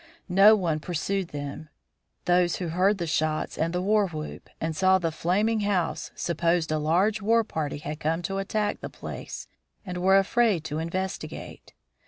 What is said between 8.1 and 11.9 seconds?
to attack the place, and were afraid to investigate.